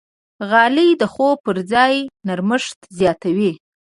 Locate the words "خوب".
1.13-1.37